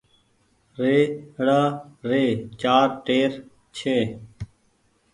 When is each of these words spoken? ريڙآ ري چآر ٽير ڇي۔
ريڙآ 0.81 1.61
ري 2.09 2.23
چآر 2.61 2.87
ٽير 3.05 3.31
ڇي۔ 3.75 3.97